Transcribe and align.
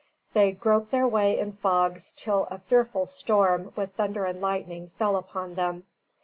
They 0.33 0.51
groped 0.51 0.89
their 0.89 1.07
way 1.07 1.37
in 1.37 1.51
fogs 1.51 2.11
till 2.17 2.47
a 2.49 2.57
fearful 2.57 3.05
storm, 3.05 3.71
with 3.75 3.93
thunder 3.93 4.25
and 4.25 4.41
lightning, 4.41 4.89
fell 4.97 5.15
upon 5.15 5.53
them. 5.53 5.83